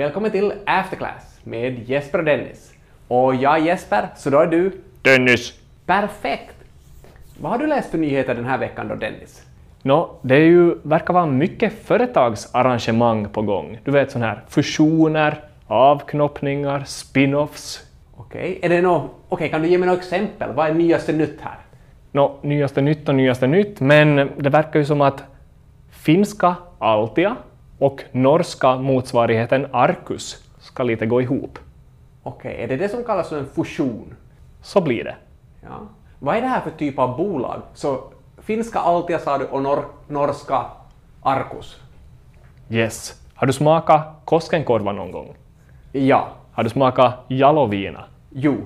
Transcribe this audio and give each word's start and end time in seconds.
Välkommen 0.00 0.30
till 0.30 0.52
Afterclass 0.66 1.40
med 1.44 1.88
Jesper 1.88 2.18
och 2.18 2.24
Dennis. 2.24 2.72
Och 3.08 3.34
jag 3.34 3.58
är 3.58 3.64
Jesper, 3.64 4.08
så 4.16 4.30
då 4.30 4.38
är 4.38 4.46
du 4.46 4.72
Dennis! 5.02 5.52
perfekt. 5.86 6.54
Vad 7.40 7.52
har 7.52 7.58
du 7.58 7.66
läst 7.66 7.90
för 7.90 7.98
nyheter 7.98 8.34
den 8.34 8.44
här 8.44 8.58
veckan 8.58 8.88
då 8.88 8.94
Dennis? 8.94 9.46
Nå, 9.82 10.10
det 10.22 10.34
är 10.34 10.40
ju, 10.40 10.74
verkar 10.82 11.14
vara 11.14 11.26
mycket 11.26 11.72
företagsarrangemang 11.72 13.28
på 13.28 13.42
gång. 13.42 13.78
Du 13.84 13.90
vet 13.90 14.10
sådana 14.10 14.26
här 14.26 14.42
fusioner, 14.48 15.44
avknoppningar, 15.66 16.84
spin-offs. 16.86 17.80
Okej, 18.16 18.58
är 18.62 18.68
det 18.68 18.82
nå... 18.82 19.08
Okej, 19.28 19.48
kan 19.48 19.62
du 19.62 19.68
ge 19.68 19.78
mig 19.78 19.86
några 19.86 20.00
exempel? 20.00 20.52
Vad 20.52 20.70
är 20.70 20.74
nyaste 20.74 21.12
nytt 21.12 21.40
här? 21.40 21.58
Nå, 22.12 22.38
nyaste 22.42 22.80
nytt 22.80 23.08
och 23.08 23.14
nyaste 23.14 23.46
nytt, 23.46 23.80
men 23.80 24.30
det 24.36 24.50
verkar 24.50 24.78
ju 24.78 24.84
som 24.84 25.00
att 25.00 25.24
finska 25.90 26.54
Altia 26.78 27.36
och 27.80 28.04
norska 28.12 28.76
motsvarigheten 28.76 29.66
Arcus 29.72 30.44
ska 30.58 30.82
lite 30.82 31.06
gå 31.06 31.22
ihop. 31.22 31.58
Okej, 32.22 32.56
är 32.62 32.68
det 32.68 32.76
det 32.76 32.88
som 32.88 33.04
kallas 33.04 33.28
för 33.28 33.38
en 33.38 33.46
fusion? 33.46 34.14
Så 34.62 34.80
blir 34.80 35.04
det. 35.04 35.14
Ja. 35.62 35.80
Vad 36.18 36.36
är 36.36 36.40
det 36.40 36.46
här 36.46 36.60
för 36.60 36.70
typ 36.70 36.98
av 36.98 37.16
bolag? 37.16 37.62
Så 37.74 38.04
finska 38.38 38.78
Altia 38.78 39.18
sa 39.18 39.38
du 39.38 39.44
och 39.44 39.62
nor 39.62 39.84
norska 40.08 40.64
Arcus? 41.22 41.80
Yes. 42.68 43.22
Har 43.34 43.46
du 43.46 43.52
smakat 43.52 44.06
Koskenkorva 44.24 44.92
någon 44.92 45.12
gång? 45.12 45.34
Ja. 45.92 46.28
Har 46.52 46.64
du 46.64 46.70
smakat 46.70 47.14
Jaloviina? 47.28 48.04
Jo. 48.30 48.56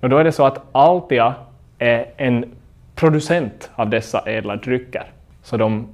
Och 0.00 0.08
då 0.08 0.16
är 0.16 0.24
det 0.24 0.32
så 0.32 0.44
att 0.44 0.62
Altia 0.72 1.34
är 1.78 2.12
en 2.16 2.54
producent 2.94 3.70
av 3.74 3.90
dessa 3.90 4.20
ädla 4.20 4.56
drycker. 4.56 5.12
Så 5.42 5.56
de 5.56 5.88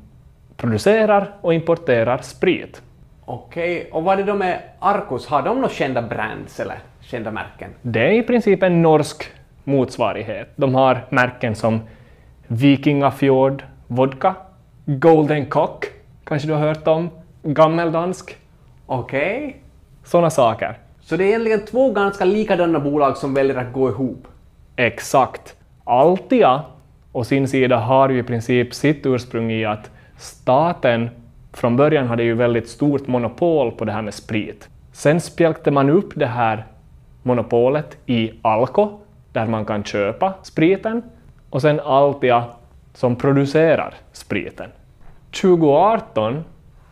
producerar 0.56 1.30
och 1.40 1.54
importerar 1.54 2.18
sprit. 2.18 2.82
Okej, 3.24 3.88
och 3.92 4.04
vad 4.04 4.12
är 4.12 4.16
det 4.24 4.32
då 4.32 4.38
med 4.38 4.60
Arcus? 4.78 5.26
Har 5.26 5.42
de 5.42 5.56
några 5.56 5.68
kända 5.68 6.02
brands 6.02 6.60
eller 6.60 6.78
kända 7.00 7.30
märken? 7.30 7.70
Det 7.82 8.00
är 8.00 8.12
i 8.12 8.22
princip 8.22 8.62
en 8.62 8.82
norsk 8.82 9.24
motsvarighet. 9.64 10.48
De 10.56 10.74
har 10.74 11.04
märken 11.10 11.54
som 11.54 11.80
Vikingafjord 12.46 13.64
Vodka, 13.86 14.34
Golden 14.84 15.46
Cock, 15.46 15.84
kanske 16.24 16.48
du 16.48 16.54
har 16.54 16.60
hört 16.60 16.88
om, 16.88 17.10
Gammeldansk, 17.42 18.36
Okej. 18.86 19.56
sådana 20.04 20.30
saker. 20.30 20.78
Så 21.00 21.16
det 21.16 21.24
är 21.24 21.28
egentligen 21.28 21.60
två 21.64 21.90
ganska 21.90 22.24
likadana 22.24 22.80
bolag 22.80 23.16
som 23.16 23.34
väljer 23.34 23.56
att 23.56 23.72
gå 23.72 23.88
ihop? 23.88 24.28
Exakt. 24.76 25.56
Altia 25.84 26.62
å 27.12 27.24
sin 27.24 27.48
sida 27.48 27.76
har 27.76 28.08
ju 28.08 28.18
i 28.18 28.22
princip 28.22 28.74
sitt 28.74 29.06
ursprung 29.06 29.50
i 29.50 29.64
att 29.64 29.90
staten 30.18 31.10
från 31.52 31.76
början 31.76 32.06
hade 32.06 32.22
ju 32.22 32.34
väldigt 32.34 32.68
stort 32.68 33.06
monopol 33.06 33.72
på 33.72 33.84
det 33.84 33.92
här 33.92 34.02
med 34.02 34.14
sprit. 34.14 34.68
Sen 34.92 35.20
spjälkte 35.20 35.70
man 35.70 35.90
upp 35.90 36.12
det 36.14 36.26
här 36.26 36.66
monopolet 37.22 37.96
i 38.06 38.32
Alko, 38.42 38.98
där 39.32 39.46
man 39.46 39.64
kan 39.64 39.84
köpa 39.84 40.34
spriten, 40.42 41.02
och 41.50 41.62
sen 41.62 41.80
Altia 41.80 42.44
som 42.94 43.16
producerar 43.16 43.94
spriten. 44.12 44.70
2018 45.40 46.44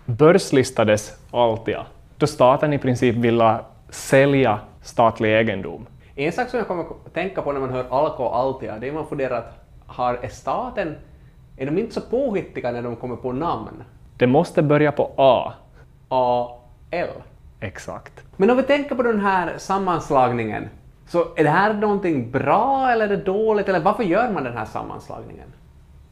börslistades 0.04 1.18
Altia, 1.30 1.86
då 2.16 2.26
staten 2.26 2.72
i 2.72 2.78
princip 2.78 3.16
ville 3.16 3.58
sälja 3.90 4.60
statlig 4.82 5.38
egendom. 5.38 5.86
En 6.14 6.32
sak 6.32 6.48
som 6.48 6.58
jag 6.58 6.68
kommer 6.68 6.82
att 6.82 7.14
tänka 7.14 7.42
på 7.42 7.52
när 7.52 7.60
man 7.60 7.70
hör 7.70 7.84
Alko 7.90 8.22
och 8.22 8.36
Altia, 8.36 8.78
det 8.78 8.86
är 8.86 8.90
att 8.90 8.94
man 8.94 9.06
funderar 9.06 9.38
att 9.38 9.64
har 9.86 10.28
staten, 10.30 10.96
är 11.56 11.66
de 11.66 11.78
inte 11.78 11.94
så 11.94 12.00
påhittiga 12.00 12.70
när 12.72 12.82
de 12.82 12.96
kommer 12.96 13.16
på 13.16 13.32
namn? 13.32 13.84
Det 14.16 14.26
måste 14.26 14.62
börja 14.62 14.92
på 14.92 15.10
A. 15.16 15.52
AL. 16.08 17.08
Exakt. 17.60 18.12
Men 18.36 18.50
om 18.50 18.56
vi 18.56 18.62
tänker 18.62 18.94
på 18.94 19.02
den 19.02 19.20
här 19.20 19.54
sammanslagningen, 19.58 20.68
så 21.08 21.26
är 21.36 21.44
det 21.44 21.50
här 21.50 21.74
någonting 21.74 22.30
bra 22.30 22.90
eller 22.90 23.04
är 23.04 23.08
det 23.08 23.24
dåligt, 23.24 23.68
eller 23.68 23.80
varför 23.80 24.02
gör 24.04 24.30
man 24.30 24.44
den 24.44 24.56
här 24.56 24.64
sammanslagningen? 24.64 25.48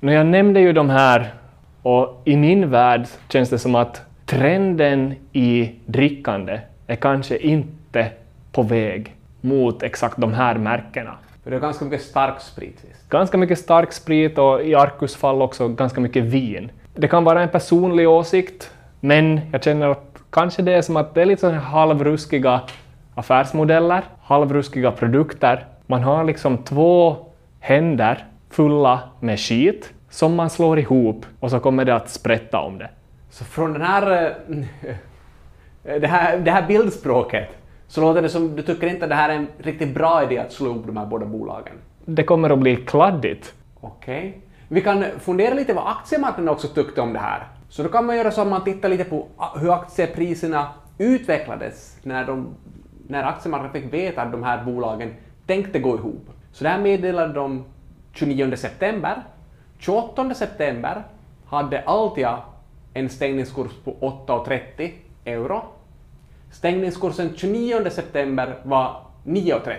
Nu, 0.00 0.12
jag 0.12 0.26
nämnde 0.26 0.60
ju 0.60 0.72
de 0.72 0.90
här 0.90 1.34
och 1.82 2.22
i 2.24 2.36
min 2.36 2.70
värld 2.70 3.06
känns 3.28 3.50
det 3.50 3.58
som 3.58 3.74
att 3.74 4.02
trenden 4.26 5.14
i 5.32 5.74
drickande 5.86 6.60
är 6.86 6.96
kanske 6.96 7.38
inte 7.38 8.06
på 8.52 8.62
väg 8.62 9.14
mot 9.40 9.82
exakt 9.82 10.20
de 10.20 10.32
här 10.32 10.54
märkena. 10.54 11.14
För 11.42 11.50
det 11.50 11.56
är 11.56 11.60
ganska 11.60 11.84
mycket 11.84 12.02
stark 12.02 12.40
sprit 12.40 12.84
visst? 12.88 13.08
Ganska 13.08 13.38
mycket 13.38 13.58
stark 13.58 13.92
sprit 13.92 14.38
och 14.38 14.62
i 14.62 14.74
Arcus 14.74 15.16
fall 15.16 15.42
också 15.42 15.68
ganska 15.68 16.00
mycket 16.00 16.24
vin. 16.24 16.70
Det 16.94 17.08
kan 17.08 17.24
vara 17.24 17.42
en 17.42 17.48
personlig 17.48 18.08
åsikt, 18.08 18.70
men 19.00 19.40
jag 19.52 19.64
känner 19.64 19.88
att 19.88 20.16
kanske 20.30 20.62
det 20.62 20.72
är 20.72 20.82
som 20.82 20.96
att 20.96 21.14
det 21.14 21.22
är 21.22 21.26
lite 21.26 21.40
sådana 21.40 21.58
halvruskiga 21.58 22.60
affärsmodeller, 23.14 24.02
halvruskiga 24.22 24.90
produkter. 24.90 25.66
Man 25.86 26.02
har 26.02 26.24
liksom 26.24 26.58
två 26.58 27.16
händer 27.60 28.26
fulla 28.50 29.00
med 29.20 29.40
skit 29.40 29.92
som 30.10 30.34
man 30.34 30.50
slår 30.50 30.78
ihop 30.78 31.26
och 31.40 31.50
så 31.50 31.60
kommer 31.60 31.84
det 31.84 31.94
att 31.94 32.10
sprätta 32.10 32.60
om 32.60 32.78
det. 32.78 32.88
Så 33.30 33.44
från 33.44 33.72
den 33.72 33.82
här, 33.82 34.34
eh, 35.82 35.98
det 36.00 36.06
här, 36.06 36.38
det 36.38 36.50
här 36.50 36.66
bildspråket 36.66 37.48
så 37.92 38.00
låter 38.00 38.22
det 38.22 38.28
som 38.28 38.56
du 38.56 38.62
tycker 38.62 38.86
inte 38.86 39.04
att 39.04 39.08
det 39.08 39.14
här 39.14 39.28
är 39.28 39.34
en 39.34 39.48
riktigt 39.58 39.94
bra 39.94 40.22
idé 40.22 40.38
att 40.38 40.52
slå 40.52 40.70
ihop 40.70 40.86
de 40.86 40.96
här 40.96 41.06
båda 41.06 41.26
bolagen. 41.26 41.74
Det 42.04 42.24
kommer 42.24 42.50
att 42.50 42.58
bli 42.58 42.76
kladdigt. 42.76 43.54
Okej. 43.80 44.40
Vi 44.68 44.80
kan 44.80 45.04
fundera 45.20 45.54
lite 45.54 45.74
vad 45.74 45.86
aktiemarknaden 45.86 46.48
också 46.48 46.68
tyckte 46.68 47.00
om 47.00 47.12
det 47.12 47.18
här. 47.18 47.46
Så 47.68 47.82
då 47.82 47.88
kan 47.88 48.06
man 48.06 48.16
göra 48.16 48.30
så 48.30 48.40
att 48.40 48.48
man 48.48 48.64
tittar 48.64 48.88
lite 48.88 49.04
på 49.04 49.26
hur 49.60 49.72
aktiepriserna 49.72 50.68
utvecklades 50.98 51.96
när, 52.02 52.26
de, 52.26 52.46
när 53.08 53.24
aktiemarknaden 53.24 53.82
fick 53.82 53.92
veta 53.92 54.22
att 54.22 54.32
de 54.32 54.42
här 54.42 54.64
bolagen 54.64 55.14
tänkte 55.46 55.78
gå 55.78 55.96
ihop. 55.96 56.30
Så 56.52 56.64
det 56.64 56.70
här 56.70 56.80
meddelade 56.80 57.32
de 57.32 57.64
29 58.12 58.56
september. 58.56 59.22
28 59.78 60.34
september 60.34 61.02
hade 61.46 61.82
Altia 61.82 62.38
en 62.94 63.08
stängningskurs 63.08 63.72
på 63.84 63.94
8,30 64.26 64.90
euro. 65.24 65.62
Stängningskursen 66.52 67.30
29 67.36 67.90
september 67.90 68.54
var 68.62 68.96
9,30. 69.24 69.78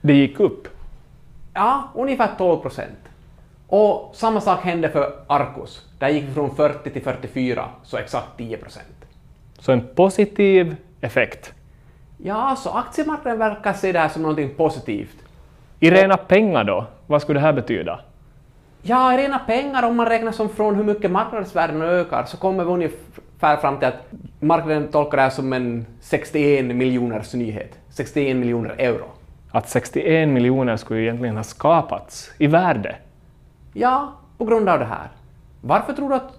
Det 0.00 0.12
gick 0.12 0.40
upp. 0.40 0.68
Ja, 1.54 1.88
ungefär 1.94 2.30
12 2.38 2.60
procent. 2.60 2.98
Och 3.68 4.10
samma 4.14 4.40
sak 4.40 4.60
hände 4.60 4.88
för 4.88 5.12
Arcus. 5.26 5.86
Där 5.98 6.08
gick 6.08 6.24
vi 6.24 6.32
från 6.32 6.56
40 6.56 6.90
till 6.90 7.02
44, 7.02 7.68
så 7.82 7.96
exakt 7.96 8.26
10 8.36 8.56
procent. 8.56 9.06
Så 9.58 9.72
en 9.72 9.86
positiv 9.94 10.76
effekt. 11.00 11.52
Ja, 12.18 12.56
så 12.58 12.70
aktiemarknaden 12.70 13.38
verkar 13.38 13.72
se 13.72 13.92
det 13.92 13.98
här 13.98 14.08
som 14.08 14.22
någonting 14.22 14.54
positivt. 14.54 15.16
I 15.80 15.90
rena 15.90 16.16
pengar 16.16 16.64
då, 16.64 16.86
vad 17.06 17.22
skulle 17.22 17.40
det 17.40 17.46
här 17.46 17.52
betyda? 17.52 18.00
Ja, 18.88 19.16
rena 19.18 19.38
pengar, 19.38 19.82
om 19.82 19.96
man 19.96 20.06
räknar 20.06 20.32
som 20.32 20.48
från 20.48 20.76
hur 20.76 20.84
mycket 20.84 21.10
marknadsvärdena 21.10 21.84
ökar, 21.84 22.24
så 22.24 22.36
kommer 22.36 22.64
vi 22.64 22.70
ungefär 22.70 23.56
fram 23.56 23.78
till 23.78 23.88
att 23.88 24.12
marknaden 24.40 24.88
tolkar 24.88 25.16
det 25.16 25.22
här 25.22 25.30
som 25.30 25.52
en 25.52 25.86
61 26.00 26.64
miljoners 26.64 27.34
nyhet. 27.34 27.78
61 27.88 28.36
miljoner 28.36 28.74
euro. 28.78 29.04
Att 29.50 29.68
61 29.68 30.28
miljoner 30.28 30.76
skulle 30.76 31.00
egentligen 31.00 31.36
ha 31.36 31.42
skapats 31.42 32.30
i 32.38 32.46
värde. 32.46 32.96
Ja, 33.72 34.12
på 34.38 34.44
grund 34.44 34.68
av 34.68 34.78
det 34.78 34.84
här. 34.84 35.08
Varför 35.60 35.92
tror 35.92 36.08
du 36.08 36.14
att 36.14 36.38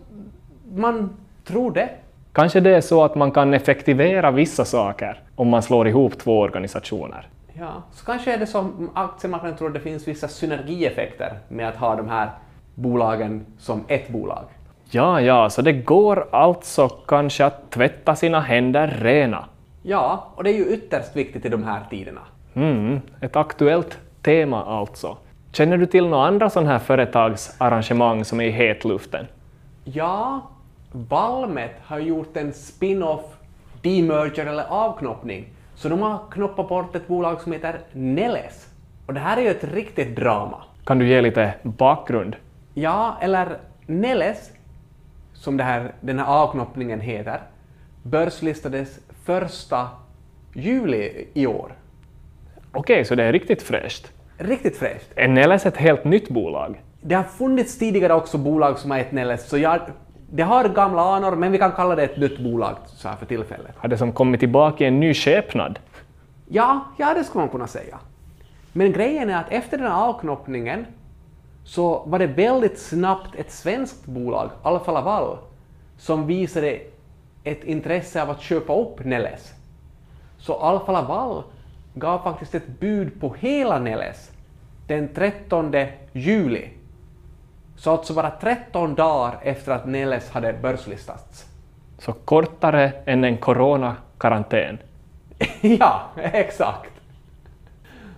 man 0.75 1.09
tror 1.45 1.71
det? 1.71 1.89
Kanske 2.33 2.59
det 2.59 2.75
är 2.75 2.81
så 2.81 3.03
att 3.03 3.15
man 3.15 3.31
kan 3.31 3.53
effektivera 3.53 4.31
vissa 4.31 4.65
saker 4.65 5.19
om 5.35 5.49
man 5.49 5.63
slår 5.63 5.87
ihop 5.87 6.17
två 6.17 6.39
organisationer. 6.39 7.27
Ja, 7.59 7.83
så 7.91 8.05
kanske 8.05 8.33
är 8.33 8.37
det 8.37 8.47
som 8.47 8.89
aktiemarknaden 8.93 9.57
tror 9.57 9.67
att 9.67 9.73
det 9.73 9.79
finns 9.79 10.07
vissa 10.07 10.27
synergieffekter 10.27 11.39
med 11.47 11.67
att 11.67 11.75
ha 11.75 11.95
de 11.95 12.09
här 12.09 12.29
bolagen 12.75 13.45
som 13.59 13.83
ett 13.87 14.09
bolag. 14.09 14.43
Ja, 14.89 15.21
ja, 15.21 15.49
så 15.49 15.61
det 15.61 15.73
går 15.73 16.27
alltså 16.31 16.89
kanske 16.89 17.45
att 17.45 17.71
tvätta 17.71 18.15
sina 18.15 18.39
händer 18.39 18.87
rena. 18.87 19.45
Ja, 19.83 20.27
och 20.35 20.43
det 20.43 20.49
är 20.49 20.57
ju 20.57 20.65
ytterst 20.65 21.15
viktigt 21.15 21.45
i 21.45 21.49
de 21.49 21.63
här 21.63 21.81
tiderna. 21.89 22.21
Mm, 22.53 23.01
ett 23.21 23.35
aktuellt 23.35 23.97
tema 24.21 24.65
alltså. 24.65 25.17
Känner 25.51 25.77
du 25.77 25.85
till 25.85 26.07
några 26.07 26.27
andra 26.27 26.49
sådana 26.49 26.71
här 26.71 26.79
företagsarrangemang 26.79 28.25
som 28.25 28.41
är 28.41 28.45
i 28.45 28.51
hetluften? 28.51 29.27
Ja, 29.83 30.41
Valmet 30.91 31.75
har 31.83 31.99
gjort 31.99 32.37
en 32.37 32.53
spin-off, 32.53 33.25
demerger 33.81 34.45
eller 34.45 34.65
avknoppning. 34.69 35.47
Så 35.77 35.89
de 35.89 36.01
har 36.01 36.19
knoppat 36.31 36.69
bort 36.69 36.95
ett 36.95 37.07
bolag 37.07 37.41
som 37.41 37.51
heter 37.51 37.79
Neles. 37.91 38.67
Och 39.05 39.13
det 39.13 39.19
här 39.19 39.37
är 39.37 39.41
ju 39.41 39.49
ett 39.49 39.63
riktigt 39.63 40.15
drama. 40.15 40.63
Kan 40.85 40.99
du 40.99 41.07
ge 41.07 41.21
lite 41.21 41.53
bakgrund? 41.63 42.35
Ja, 42.73 43.17
eller 43.21 43.57
Neles, 43.85 44.51
som 45.33 45.57
det 45.57 45.63
här, 45.63 45.91
den 46.01 46.19
här 46.19 46.25
avknoppningen 46.25 47.01
heter, 47.01 47.41
börslistades 48.03 48.99
första 49.25 49.87
juli 50.53 51.27
i 51.33 51.47
år. 51.47 51.71
Okej, 52.71 53.05
så 53.05 53.15
det 53.15 53.23
är 53.23 53.31
riktigt 53.33 53.61
fräscht. 53.61 54.11
Riktigt 54.37 54.77
fräscht. 54.77 55.11
Är 55.15 55.27
Neles 55.27 55.65
ett 55.65 55.77
helt 55.77 56.03
nytt 56.03 56.29
bolag? 56.29 56.81
Det 57.01 57.15
har 57.15 57.23
funnits 57.23 57.77
tidigare 57.77 58.13
också 58.13 58.37
bolag 58.37 58.79
som 58.79 58.91
har 58.91 58.99
ett 58.99 59.11
Neles, 59.11 59.49
så 59.49 59.57
jag 59.57 59.81
det 60.29 60.43
har 60.43 60.69
gamla 60.69 61.01
anor, 61.15 61.35
men 61.35 61.51
vi 61.51 61.57
kan 61.57 61.71
kalla 61.71 61.95
det 61.95 62.03
ett 62.03 62.15
dött 62.15 62.39
bolag 62.39 62.75
så 62.85 63.07
här 63.07 63.15
för 63.15 63.25
tillfället. 63.25 63.71
Har 63.77 63.89
det 63.89 63.97
som 63.97 64.11
kommit 64.11 64.39
tillbaka 64.39 64.83
i 64.83 64.87
en 64.87 64.99
ny 64.99 65.13
skepnad? 65.13 65.79
Ja, 66.47 66.85
ja, 66.97 67.13
det 67.13 67.23
skulle 67.23 67.41
man 67.41 67.49
kunna 67.49 67.67
säga. 67.67 67.99
Men 68.73 68.91
grejen 68.91 69.29
är 69.29 69.37
att 69.37 69.51
efter 69.51 69.77
den 69.77 69.87
här 69.87 70.03
avknoppningen 70.03 70.85
så 71.63 72.03
var 72.05 72.19
det 72.19 72.27
väldigt 72.27 72.79
snabbt 72.79 73.35
ett 73.35 73.51
svenskt 73.51 74.05
bolag, 74.05 74.49
Alfa 74.63 74.91
Laval, 74.91 75.37
som 75.97 76.27
visade 76.27 76.79
ett 77.43 77.63
intresse 77.63 78.21
av 78.21 78.29
att 78.29 78.41
köpa 78.41 78.75
upp 78.75 79.05
Neles. 79.05 79.53
Så 80.37 80.53
Alfa 80.53 80.91
Laval 80.91 81.43
gav 81.93 82.23
faktiskt 82.23 82.55
ett 82.55 82.79
bud 82.79 83.21
på 83.21 83.35
hela 83.39 83.79
Neles 83.79 84.31
den 84.87 85.13
13 85.13 85.75
juli. 86.13 86.69
Så 87.77 87.91
alltså 87.91 88.13
bara 88.13 88.31
13 88.41 88.95
dagar 88.95 89.39
efter 89.41 89.71
att 89.71 89.85
Neles 89.85 90.31
hade 90.31 90.53
börslistats. 90.53 91.45
Så 91.99 92.13
kortare 92.13 92.91
än 93.05 93.23
en 93.23 93.37
coronakarantän. 93.37 94.77
ja, 95.61 96.01
exakt. 96.15 96.91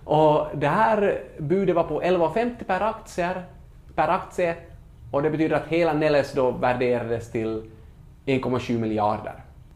Och 0.04 0.46
det 0.54 0.68
här 0.68 1.18
budet 1.38 1.76
var 1.76 1.84
på 1.84 2.02
11,50 2.02 2.64
per, 2.66 2.80
aktier, 2.80 3.42
per 3.94 4.08
aktie 4.08 4.56
och 5.10 5.22
det 5.22 5.30
betyder 5.30 5.56
att 5.56 5.66
hela 5.68 5.92
Neles 5.92 6.32
då 6.32 6.50
värderades 6.50 7.30
till 7.30 7.62
1,7 8.26 8.78
miljarder. 8.78 9.34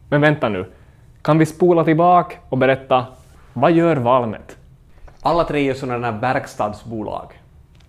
Men 0.09 0.21
vänta 0.21 0.49
nu, 0.49 0.71
kan 1.21 1.37
vi 1.37 1.45
spola 1.45 1.83
tillbaka 1.83 2.35
och 2.49 2.57
berätta 2.57 3.05
vad 3.53 3.71
gör 3.71 3.95
Valmet? 3.95 4.57
Alla 5.21 5.43
tre 5.43 5.69
är 5.69 5.73
sådana 5.73 6.11
här 6.11 6.19
verkstadsbolag. 6.19 7.39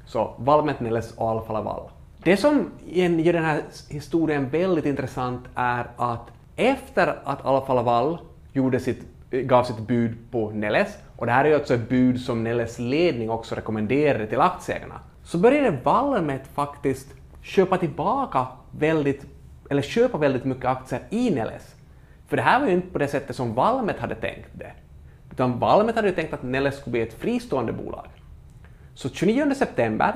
Så 0.06 0.34
Valmetneles 0.38 1.12
och 1.12 1.30
Alfa 1.30 1.52
Laval. 1.52 1.90
Det 2.22 2.36
som 2.36 2.70
gör 2.86 3.32
den 3.32 3.44
här 3.44 3.62
historien 3.88 4.48
väldigt 4.48 4.86
intressant 4.86 5.44
är 5.54 5.86
att 5.96 6.30
efter 6.56 7.18
att 7.24 7.46
Alfa 7.46 7.74
Laval 7.74 8.18
gjorde 8.52 8.80
sitt, 8.80 9.02
gav 9.30 9.64
sitt 9.64 9.78
bud 9.78 10.16
på 10.30 10.50
Neles, 10.50 10.98
och 11.16 11.26
det 11.26 11.32
här 11.32 11.44
är 11.44 11.48
ju 11.48 11.54
alltså 11.54 11.74
ett 11.74 11.88
bud 11.88 12.20
som 12.20 12.44
Neles 12.44 12.78
ledning 12.78 13.30
också 13.30 13.54
rekommenderade 13.54 14.26
till 14.26 14.40
aktieägarna, 14.40 15.00
så 15.24 15.38
började 15.38 15.78
Valmet 15.84 16.46
faktiskt 16.54 17.08
köpa 17.42 17.78
tillbaka 17.78 18.46
väldigt, 18.70 19.26
eller 19.70 19.82
köpa 19.82 20.18
väldigt 20.18 20.44
mycket 20.44 20.64
aktier 20.64 21.02
i 21.10 21.30
Neles. 21.30 21.74
För 22.28 22.36
det 22.36 22.42
här 22.42 22.60
var 22.60 22.66
ju 22.66 22.72
inte 22.72 22.88
på 22.88 22.98
det 22.98 23.08
sättet 23.08 23.36
som 23.36 23.54
Valmet 23.54 23.98
hade 23.98 24.14
tänkt 24.14 24.50
det. 24.52 24.72
Utan 25.30 25.58
Valmet 25.58 25.96
hade 25.96 26.08
ju 26.08 26.14
tänkt 26.14 26.34
att 26.34 26.42
Neles 26.42 26.76
skulle 26.76 26.92
bli 26.92 27.00
ett 27.02 27.14
fristående 27.14 27.72
bolag. 27.72 28.06
Så 28.96 29.08
29 29.08 29.54
september 29.54 30.14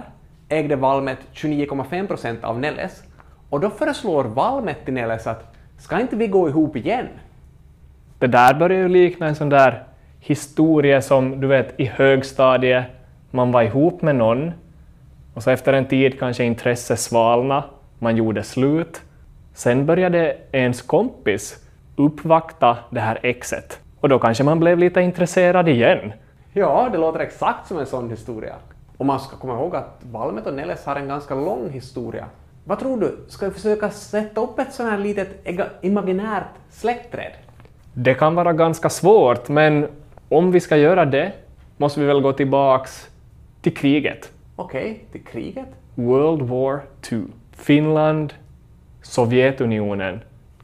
ägde 0.49 0.77
Valmet 0.77 1.19
29,5 1.32 2.06
procent 2.06 2.44
av 2.44 2.59
Neles 2.59 3.03
och 3.50 3.61
då 3.61 3.71
föreslår 3.71 4.25
Valmet 4.25 4.85
till 4.85 4.94
Neles 4.94 5.27
att 5.27 5.56
ska 5.79 6.00
inte 6.00 6.17
vi 6.17 6.27
gå 6.27 6.49
ihop 6.49 6.77
igen? 6.77 7.09
Det 8.19 8.27
där 8.27 8.55
börjar 8.55 8.79
ju 8.79 8.88
likna 8.88 9.27
en 9.27 9.35
sån 9.35 9.49
där 9.49 9.85
historia 10.21 11.03
som 11.03 11.41
du 11.41 11.47
vet 11.47 11.81
i 11.81 11.85
högstadiet, 11.85 12.85
man 13.31 13.53
var 13.53 13.62
ihop 13.62 14.03
med 14.03 14.17
någon 14.17 14.53
och 15.35 15.43
så 15.43 15.50
efter 15.50 15.73
en 15.73 15.87
tid 15.87 16.19
kanske 16.19 16.44
intresset 16.44 17.00
svalna, 17.00 17.65
man 17.99 18.17
gjorde 18.17 18.43
slut. 18.43 19.00
Sen 19.55 19.87
började 19.87 20.37
ens 20.53 20.83
kompis 20.83 21.67
uppvakta 21.97 22.79
det 22.91 23.00
här 23.00 23.19
exet 23.23 23.81
och 24.00 24.09
då 24.09 24.19
kanske 24.19 24.44
man 24.44 24.61
blev 24.61 24.79
lite 24.79 25.00
intresserad 25.00 25.69
igen. 25.69 26.12
Ja, 26.53 26.88
det 26.93 26.99
låter 26.99 27.21
exakt 27.21 27.69
som 27.69 27.79
en 27.79 27.87
sån 27.87 28.11
historia. 28.11 28.55
Och 29.00 29.06
man 29.06 29.20
ska 29.20 29.37
komma 29.37 29.55
ihåg 29.55 29.76
att 29.76 30.00
Valmet 30.11 30.47
och 30.47 30.55
Neles 30.55 30.85
har 30.85 30.97
en 30.97 31.08
ganska 31.08 31.35
lång 31.35 31.70
historia. 31.70 32.26
Vad 32.64 32.79
tror 32.79 33.00
du, 33.00 33.17
ska 33.29 33.47
vi 33.49 33.52
försöka 33.52 33.91
sätta 33.91 34.41
upp 34.41 34.58
ett 34.58 34.75
sånt 34.75 34.91
här 34.91 34.99
litet 34.99 35.29
imaginärt 35.81 36.44
släktträd? 36.70 37.32
Det 37.94 38.14
kan 38.14 38.35
vara 38.35 38.52
ganska 38.52 38.91
svårt, 38.91 39.49
men 39.49 39.88
om 40.29 40.52
vi 40.52 40.61
ska 40.61 40.76
göra 40.76 41.05
det 41.05 41.32
måste 41.76 42.00
vi 42.00 42.06
väl 42.06 42.20
gå 42.20 42.32
tillbaks 42.32 43.08
till 43.62 43.76
kriget. 43.76 44.32
Okej, 44.56 44.81
okay, 44.81 44.97
till 45.12 45.32
kriget? 45.32 45.69
World 45.94 46.43
War 46.43 46.81
II. 47.11 47.23
Finland, 47.52 48.35
Sovjetunionen. 49.02 50.20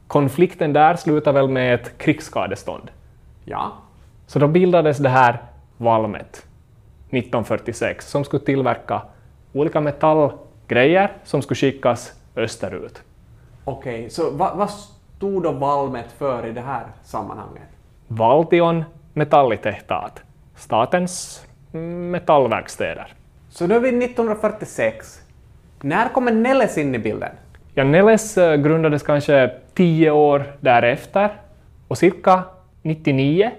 Konflikten 0.07 0.73
där 0.73 0.95
slutar 0.95 1.33
väl 1.33 1.47
med 1.47 1.73
ett 1.73 1.97
krigsskadestånd? 1.97 2.91
Ja. 3.45 3.71
Så 4.27 4.39
då 4.39 4.47
bildades 4.47 4.97
det 4.97 5.09
här 5.09 5.41
Valmet 5.77 6.46
1946 7.09 8.09
som 8.09 8.23
skulle 8.23 8.45
tillverka 8.45 9.01
olika 9.53 9.81
metallgrejer 9.81 11.11
som 11.23 11.41
skulle 11.41 11.55
skickas 11.55 12.13
österut. 12.35 13.01
Okej, 13.65 13.99
okay, 13.99 14.09
så 14.09 14.31
vad, 14.31 14.57
vad 14.57 14.69
stod 14.69 15.43
då 15.43 15.51
Valmet 15.51 16.11
för 16.17 16.47
i 16.47 16.51
det 16.51 16.61
här 16.61 16.85
sammanhanget? 17.03 17.67
Valtion 18.07 18.83
Metallitehtaat, 19.13 20.23
statens 20.55 21.45
metallverkstäder. 22.11 23.13
Så 23.49 23.67
nu 23.67 23.75
är 23.75 23.79
vi 23.79 23.87
1946. 23.87 25.21
När 25.81 26.09
kommer 26.09 26.31
Neles 26.31 26.77
in 26.77 26.95
i 26.95 26.99
bilden? 26.99 27.31
Ja, 27.73 27.83
Neles 27.83 28.37
eh, 28.37 28.55
grundades 28.55 29.03
kanske 29.03 29.51
tio 29.73 30.11
år 30.11 30.43
därefter 30.59 31.29
och 31.87 31.97
cirka 31.97 32.43
99 32.81 33.51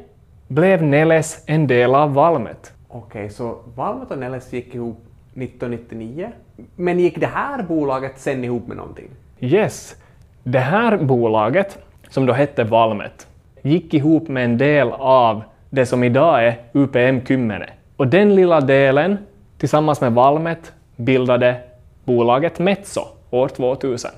blev 0.48 0.82
Neles 0.82 1.44
en 1.46 1.66
del 1.66 1.94
av 1.94 2.14
Valmet. 2.14 2.72
Okej, 2.88 3.06
okay, 3.06 3.31
så 3.31 3.58
Valmet 3.75 4.11
och 4.11 4.19
Neles 4.19 4.52
gick 4.52 4.75
ihop 4.75 4.99
1999. 5.35 6.31
Men 6.76 6.99
gick 6.99 7.20
det 7.20 7.26
här 7.26 7.62
bolaget 7.62 8.19
sen 8.19 8.44
ihop 8.44 8.67
med 8.67 8.76
någonting? 8.76 9.08
Yes. 9.40 9.96
Det 10.43 10.58
här 10.58 10.96
bolaget, 10.96 11.79
som 12.08 12.26
då 12.26 12.32
hette 12.32 12.64
Valmet, 12.64 13.26
gick 13.62 13.94
ihop 13.94 14.29
med 14.29 14.44
en 14.44 14.58
del 14.58 14.88
av 14.93 15.43
det 15.70 15.87
som 15.87 16.05
idag 16.05 16.46
är 16.46 16.56
UPM 16.73 17.26
Kymmene. 17.26 17.70
Och 17.96 18.08
den 18.08 18.35
lilla 18.35 18.61
delen, 18.61 19.19
tillsammans 19.58 20.00
med 20.00 20.12
Valmet, 20.12 20.73
bildade 20.96 21.61
bolaget 22.05 22.58
Metso 22.58 23.00
år 23.31 23.49
2000. 23.49 24.11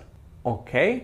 Okej. 0.42 0.96
Okay. 0.96 1.00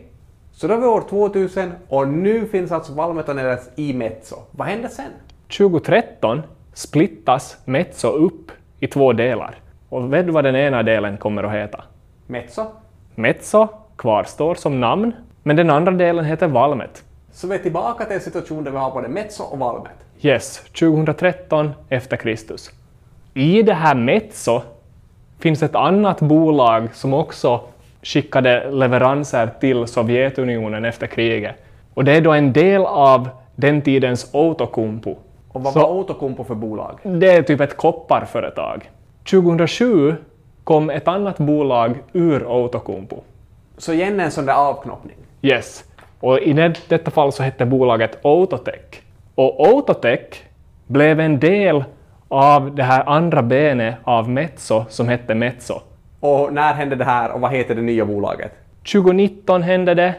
Så 0.53 0.67
då 0.67 0.75
är 0.75 0.79
vi 0.79 0.87
år 0.87 1.05
2000 1.09 1.73
och 1.89 2.09
nu 2.09 2.47
finns 2.47 2.73
alltså 2.73 2.93
Valmet 2.93 3.29
och 3.29 3.37
Neles 3.37 3.71
i 3.77 3.93
Metso. 3.93 4.37
Vad 4.51 4.69
hände 4.69 4.89
sen? 4.89 5.11
2013 5.59 6.43
splittas 6.76 7.56
Metso 7.64 8.08
upp 8.08 8.52
i 8.81 8.87
två 8.87 9.12
delar. 9.12 9.55
Och 9.88 10.12
vet 10.12 10.26
du 10.26 10.32
vad 10.32 10.44
den 10.44 10.56
ena 10.56 10.82
delen 10.82 11.17
kommer 11.17 11.43
att 11.43 11.52
heta? 11.52 11.84
Metso? 12.26 12.64
Metso 13.14 13.69
kvarstår 13.96 14.55
som 14.55 14.81
namn, 14.81 15.12
men 15.43 15.56
den 15.56 15.70
andra 15.70 15.93
delen 15.93 16.24
heter 16.24 16.48
Valmet. 16.48 17.05
Så 17.32 17.46
vi 17.46 17.55
är 17.55 17.58
tillbaka 17.58 18.05
till 18.05 18.15
en 18.15 18.20
situation 18.20 18.65
där 18.65 18.70
vi 18.70 18.77
har 18.77 18.91
både 18.91 19.08
Metso 19.08 19.43
och 19.43 19.58
Valmet? 19.58 19.93
Yes, 20.20 20.58
2013 20.79 21.72
efter 21.89 22.17
Kristus. 22.17 22.70
I 23.34 23.62
det 23.62 23.74
här 23.74 23.94
Metso 23.94 24.60
finns 25.39 25.62
ett 25.62 25.74
annat 25.74 26.20
bolag 26.20 26.94
som 26.94 27.15
också 27.15 27.60
skickade 28.03 28.70
leveranser 28.70 29.51
till 29.60 29.86
Sovjetunionen 29.86 30.84
efter 30.84 31.06
kriget. 31.06 31.56
Och 31.94 32.05
det 32.05 32.12
är 32.12 32.20
då 32.20 32.32
en 32.32 32.53
del 32.53 32.82
av 32.86 33.29
den 33.55 33.82
tidens 33.82 34.31
Outokumpu. 34.32 35.15
Och 35.56 35.63
vad 35.63 35.75
var 35.75 35.91
Outokumpu 35.91 36.44
för 36.44 36.55
bolag? 36.55 36.98
Det 37.03 37.31
är 37.31 37.43
typ 37.43 37.60
ett 37.60 37.77
kopparföretag. 37.77 38.91
2007 39.31 40.15
kom 40.65 40.91
ett 40.91 41.08
annat 41.08 41.39
bolag 41.39 41.96
ur 42.13 42.46
Outokumpu. 42.46 43.17
Så 43.79 43.93
igen 43.93 44.20
en 44.20 44.31
sån 44.31 44.46
där 44.46 44.55
avknoppning? 44.55 45.17
Yes. 45.43 45.84
Och 46.20 46.39
i 46.39 46.72
detta 46.89 47.10
fall 47.10 47.32
så 47.32 47.43
hette 47.43 47.67
bolaget 47.67 48.25
Autotech. 48.25 49.03
Och 49.34 49.67
Autotech 49.67 50.44
blev 50.86 51.20
en 51.20 51.39
del 51.39 51.84
av 52.29 52.75
det 52.75 52.82
här 52.82 53.08
andra 53.08 53.43
benet 53.43 53.94
av 54.05 54.31
Metso 54.31 54.84
som 54.89 55.08
hette 55.08 55.34
Metso. 55.34 55.81
Och 56.20 56.53
när 56.53 56.75
hände 56.75 56.96
det 56.96 57.05
här 57.05 57.31
och 57.32 57.41
vad 57.41 57.53
heter 57.53 57.75
det 57.75 57.82
nya 57.82 58.05
bolaget? 58.05 58.53
2019 58.93 59.63
hände 59.63 59.94
det 59.94 60.15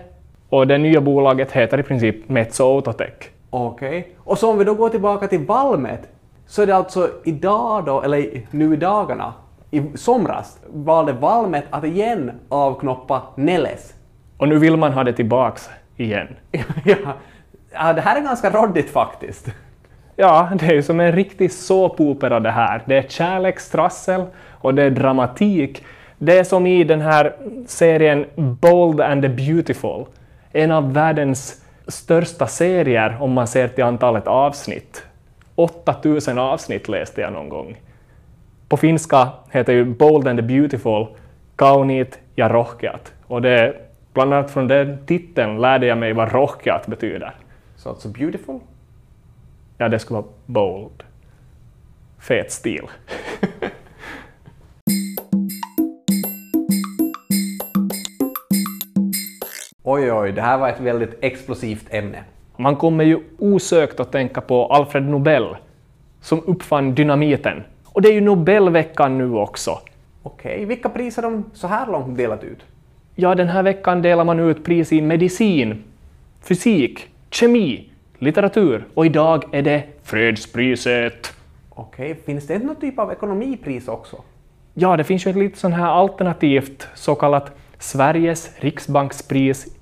och 0.50 0.68
det 0.68 0.78
nya 0.78 1.02
bolaget 1.02 1.52
heter 1.52 1.80
i 1.80 1.84
princip 1.84 2.30
Metso 2.30 2.64
Autotech. 2.76 3.37
Okej. 3.50 4.00
Okay. 4.00 4.12
Och 4.24 4.38
så 4.38 4.52
om 4.52 4.58
vi 4.58 4.64
då 4.64 4.74
går 4.74 4.90
tillbaka 4.90 5.28
till 5.28 5.46
Valmet, 5.46 6.10
så 6.48 6.62
är 6.62 6.68
det 6.68 6.76
alltså 6.76 7.10
idag 7.24 7.86
då, 7.86 8.02
eller 8.02 8.42
nu 8.52 8.74
i 8.74 8.78
dagarna, 8.78 9.34
i 9.72 9.98
somras 9.98 10.60
valde 10.68 11.14
Valmet 11.14 11.64
att 11.70 11.84
igen 11.84 12.32
avknoppa 12.50 13.22
Neles. 13.36 13.94
Och 14.38 14.48
nu 14.48 14.58
vill 14.58 14.78
man 14.78 14.94
ha 14.94 15.04
det 15.04 15.14
tillbaks 15.14 15.70
igen. 15.96 16.28
ja, 17.74 17.94
det 17.94 18.02
här 18.02 18.18
är 18.18 18.22
ganska 18.22 18.50
råddigt 18.50 18.90
faktiskt. 18.90 19.48
Ja, 20.16 20.50
det 20.60 20.66
är 20.66 20.74
ju 20.74 20.84
som 20.84 21.00
en 21.00 21.12
riktig 21.12 21.52
såpopera 21.52 22.40
det 22.40 22.52
här. 22.52 22.84
Det 22.86 22.98
är 22.98 23.02
kärlekstrassel 23.08 24.26
och 24.52 24.76
det 24.76 24.84
är 24.84 24.90
dramatik. 24.90 25.86
Det 26.18 26.40
är 26.40 26.44
som 26.44 26.68
i 26.68 26.84
den 26.84 27.02
här 27.02 27.36
serien 27.68 28.26
Bold 28.36 29.02
and 29.02 29.22
the 29.22 29.30
Beautiful, 29.30 30.06
en 30.52 30.72
av 30.72 30.94
världens 30.94 31.62
största 31.88 32.48
serier 32.48 33.18
om 33.22 33.32
man 33.32 33.48
ser 33.48 33.68
till 33.68 33.84
antalet 33.84 34.28
avsnitt. 34.28 35.04
8000 35.56 36.38
avsnitt 36.38 36.88
läste 36.88 37.22
jag 37.22 37.34
någon 37.34 37.50
gång. 37.50 37.78
På 38.70 38.78
finska 38.78 39.30
heter 39.50 39.74
ju 39.74 39.86
Bold 39.86 40.28
and 40.28 40.40
the 40.40 40.44
Beautiful 40.44 41.08
Kauniit 41.56 42.20
ja 42.36 42.50
rohkeat 42.50 43.14
och 43.28 43.42
det 43.42 43.88
Bland 44.18 44.34
annat 44.34 44.52
från 44.52 44.68
den 44.68 45.06
titeln 45.06 45.62
lärde 45.62 45.86
jag 45.86 45.98
mig 45.98 46.14
vad 46.14 46.32
rohkeat 46.32 46.88
betyder. 46.88 47.36
Så 47.76 47.90
alltså 47.90 48.10
beautiful? 48.10 48.60
Ja, 49.78 49.90
det 49.90 50.00
skulle 50.00 50.20
vara 50.20 50.32
bold. 50.46 51.04
Fet 52.20 52.52
stil. 52.52 52.84
Oj, 59.90 60.12
oj, 60.12 60.32
det 60.32 60.42
här 60.42 60.58
var 60.58 60.70
ett 60.70 60.80
väldigt 60.80 61.18
explosivt 61.22 61.86
ämne. 61.90 62.24
Man 62.58 62.76
kommer 62.76 63.04
ju 63.04 63.20
osökt 63.40 64.00
att 64.00 64.12
tänka 64.12 64.42
på 64.42 64.66
Alfred 64.66 65.04
Nobel, 65.04 65.56
som 66.22 66.44
uppfann 66.46 66.96
dynamiten. 66.96 67.64
Och 67.86 68.02
det 68.02 68.10
är 68.10 68.14
ju 68.14 68.22
Nobelveckan 68.22 69.18
nu 69.18 69.34
också. 69.34 69.80
Okej, 70.24 70.66
vilka 70.66 70.90
pris 70.90 71.16
har 71.16 71.24
de 71.24 71.44
så 71.54 71.68
här 71.68 71.88
långt 71.88 72.18
delat 72.18 72.44
ut? 72.44 72.60
Ja, 73.16 73.36
den 73.36 73.48
här 73.48 73.64
veckan 73.64 74.02
delar 74.02 74.24
man 74.24 74.40
ut 74.40 74.66
pris 74.66 74.94
i 74.94 75.02
medicin, 75.02 75.84
fysik, 76.42 77.08
kemi, 77.30 77.90
litteratur 78.18 78.86
och 78.94 79.06
idag 79.06 79.44
är 79.52 79.62
det 79.62 79.84
fredspriset. 80.04 81.34
Okej, 81.70 82.16
finns 82.26 82.48
det 82.48 82.60
någon 82.60 82.76
typ 82.76 83.00
av 83.00 83.12
ekonomipris 83.12 83.88
också? 83.88 84.18
Ja, 84.74 84.98
det 84.98 85.04
finns 85.04 85.26
ju 85.26 85.32
ett 85.32 85.38
lite 85.38 85.58
sån 85.58 85.74
här 85.74 85.88
alternativt 85.88 86.88
så 86.96 87.16
kallat 87.16 87.52
Sveriges 87.80 88.52
riksbankspris 88.60 89.77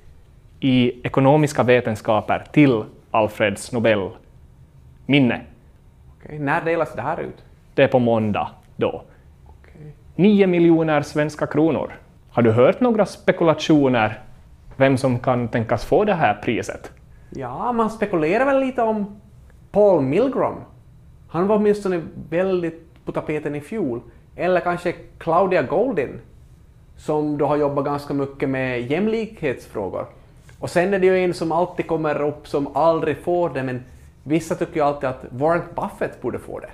i 0.65 1.01
ekonomiska 1.03 1.63
vetenskaper 1.63 2.43
till 2.51 2.83
Alfreds 3.11 3.71
Nobel 3.71 4.09
minne. 5.05 5.41
Okej, 6.17 6.39
när 6.39 6.61
delas 6.65 6.93
det 6.95 7.01
här 7.01 7.19
ut? 7.19 7.43
Det 7.73 7.83
är 7.83 7.87
på 7.87 7.99
måndag 7.99 8.49
då. 8.75 9.03
Okej. 9.45 9.93
9 10.15 10.47
miljoner 10.47 11.01
svenska 11.01 11.47
kronor. 11.47 11.93
Har 12.29 12.41
du 12.41 12.51
hört 12.51 12.79
några 12.79 13.05
spekulationer 13.05 14.19
vem 14.75 14.97
som 14.97 15.19
kan 15.19 15.47
tänkas 15.47 15.85
få 15.85 16.03
det 16.03 16.13
här 16.13 16.33
priset? 16.33 16.91
Ja, 17.29 17.71
man 17.71 17.89
spekulerar 17.89 18.45
väl 18.45 18.59
lite 18.59 18.81
om 18.81 19.21
Paul 19.71 20.01
Milgrom. 20.01 20.55
Han 21.27 21.47
var 21.47 21.55
åtminstone 21.55 22.01
väldigt 22.29 23.05
på 23.05 23.11
tapeten 23.11 23.55
i 23.55 23.61
fjol. 23.61 24.01
Eller 24.35 24.59
kanske 24.61 24.91
Claudia 25.17 25.61
Goldin, 25.61 26.19
som 26.97 27.37
då 27.37 27.45
har 27.45 27.57
jobbat 27.57 27.85
ganska 27.85 28.13
mycket 28.13 28.49
med 28.49 28.91
jämlikhetsfrågor. 28.91 30.05
Och 30.59 30.69
sen 30.69 30.93
är 30.93 30.99
det 30.99 31.05
ju 31.05 31.23
en 31.23 31.33
som 31.33 31.51
alltid 31.51 31.87
kommer 31.87 32.21
upp 32.21 32.47
som 32.47 32.77
aldrig 32.77 33.17
får 33.17 33.49
det, 33.49 33.63
men 33.63 33.83
vissa 34.23 34.55
tycker 34.55 34.75
ju 34.75 34.81
alltid 34.81 35.09
att 35.09 35.25
Warren 35.29 35.61
Buffett 35.75 36.21
borde 36.21 36.39
få 36.39 36.59
det. 36.59 36.69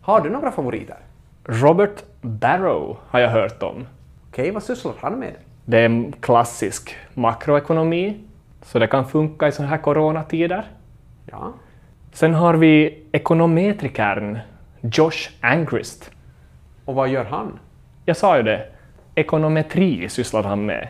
Har 0.00 0.20
du 0.20 0.30
några 0.30 0.52
favoriter? 0.52 0.96
Robert 1.44 2.02
Barrow 2.20 2.96
har 3.08 3.20
jag 3.20 3.28
hört 3.28 3.62
om. 3.62 3.86
Okej, 4.28 4.50
vad 4.50 4.62
sysslar 4.62 4.94
han 5.00 5.18
med? 5.18 5.34
Det 5.64 5.78
är 5.78 5.84
en 5.84 6.12
klassisk 6.20 6.96
makroekonomi, 7.14 8.16
så 8.62 8.78
det 8.78 8.86
kan 8.86 9.08
funka 9.08 9.48
i 9.48 9.52
sådana 9.52 9.70
här 9.70 9.78
coronatider. 9.78 10.70
Ja. 11.30 11.52
Sen 12.12 12.34
har 12.34 12.54
vi 12.54 13.04
ekonometrikern 13.12 14.38
Josh 14.80 15.30
Angrist. 15.40 16.10
Och 16.84 16.94
vad 16.94 17.08
gör 17.08 17.24
han? 17.24 17.58
Jag 18.04 18.16
sa 18.16 18.36
ju 18.36 18.42
det, 18.42 18.66
ekonometri 19.14 20.08
sysslar 20.08 20.42
han 20.42 20.66
med. 20.66 20.88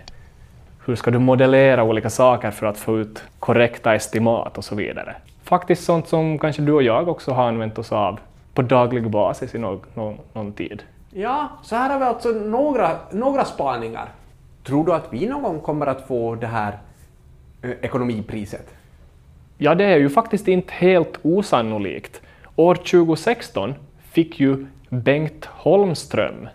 Hur 0.85 0.97
ska 0.97 1.11
du 1.11 1.19
modellera 1.19 1.85
olika 1.85 2.11
saker 2.11 2.51
för 2.51 2.67
att 2.67 2.79
få 2.79 2.99
ut 2.99 3.25
korrekta 3.39 3.95
estimat 3.95 4.59
och 4.59 4.65
så 4.65 4.75
vidare. 4.75 5.15
Faktiskt 5.43 5.85
sånt 5.85 6.09
som 6.09 6.39
kanske 6.39 6.63
du 6.63 6.73
och 6.73 6.83
jag 6.83 7.09
också 7.09 7.31
har 7.33 7.49
använt 7.49 7.79
oss 7.79 7.93
av 7.93 8.21
på 8.55 8.63
daglig 8.63 9.11
basis 9.11 9.55
i 9.55 9.59
någon, 9.59 9.81
någon, 9.95 10.19
någon 10.33 10.53
tid. 10.53 10.83
Ja, 11.11 11.49
så 11.63 11.77
här 11.77 11.91
har 11.91 11.99
vi 11.99 12.05
alltså 12.05 12.29
några, 12.29 12.91
några 13.11 13.45
spaningar. 13.45 14.09
Tror 14.65 14.87
du 14.87 14.93
att 14.95 15.09
vi 15.11 15.27
någon 15.27 15.43
gång 15.43 15.61
kommer 15.61 15.87
att 15.87 16.07
få 16.07 16.35
det 16.35 16.47
här 16.47 16.79
eh, 17.63 17.71
ekonomipriset? 17.71 18.75
Ja, 19.59 19.75
det 19.75 19.85
är 19.85 19.99
ju 19.99 20.11
faktiskt 20.11 20.49
inte 20.49 20.73
helt 20.75 21.19
osannolikt. 21.23 22.21
År 22.57 22.75
2016 22.75 23.75
fick 24.11 24.41
ju 24.41 24.67
Bengt 24.89 25.45
Holmström, 25.45 26.49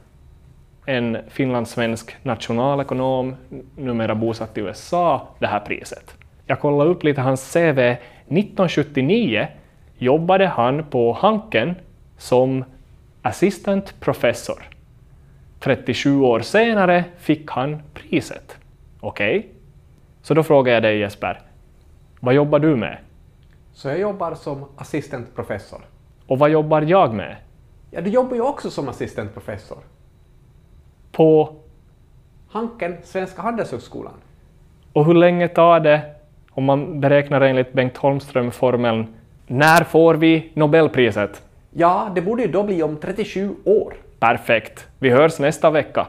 en 0.89 1.17
finlandssvensk 1.27 2.15
nationalekonom, 2.23 3.35
numera 3.75 4.15
bosatt 4.15 4.57
i 4.57 4.61
USA, 4.61 5.27
det 5.39 5.47
här 5.47 5.59
priset. 5.59 6.15
Jag 6.45 6.59
kollade 6.59 6.89
upp 6.89 7.03
lite 7.03 7.21
hans 7.21 7.53
CV. 7.53 7.79
1979 7.79 9.47
jobbade 9.97 10.47
han 10.47 10.83
på 10.83 11.13
Hanken 11.13 11.75
som 12.17 12.63
assistant 13.21 13.99
professor. 13.99 14.63
37 15.59 16.21
år 16.21 16.39
senare 16.39 17.03
fick 17.17 17.51
han 17.51 17.81
priset. 17.93 18.57
Okej? 18.99 19.39
Okay. 19.39 19.49
Så 20.21 20.33
då 20.33 20.43
frågar 20.43 20.73
jag 20.73 20.83
dig 20.83 20.99
Jesper, 20.99 21.41
vad 22.19 22.33
jobbar 22.33 22.59
du 22.59 22.75
med? 22.75 22.97
Så 23.73 23.87
jag 23.87 23.99
jobbar 23.99 24.35
som 24.35 24.65
assistentprofessor. 24.75 25.79
Och 26.27 26.39
vad 26.39 26.49
jobbar 26.49 26.81
jag 26.81 27.13
med? 27.13 27.35
Ja, 27.91 28.01
du 28.01 28.09
jobbar 28.09 28.35
ju 28.35 28.41
också 28.41 28.69
som 28.69 28.89
assistentprofessor. 28.89 29.77
På? 31.17 31.49
Hanken, 32.49 32.97
Svenska 33.03 33.41
Handelshögskolan. 33.41 34.13
Och 34.93 35.05
hur 35.05 35.13
länge 35.13 35.47
tar 35.47 35.79
det, 35.79 36.01
om 36.51 36.63
man 36.63 36.99
beräknar 37.01 37.41
enligt 37.41 37.73
Bengt 37.73 37.97
Holmström-formeln, 37.97 39.07
när 39.47 39.83
får 39.83 40.15
vi 40.15 40.51
Nobelpriset? 40.53 41.41
Ja, 41.71 42.11
det 42.15 42.21
borde 42.21 42.41
ju 42.41 42.51
då 42.51 42.63
bli 42.63 42.83
om 42.83 42.97
37 42.97 43.55
år. 43.63 43.93
Perfekt. 44.19 44.87
Vi 44.99 45.09
hörs 45.09 45.39
nästa 45.39 45.69
vecka. 45.69 46.07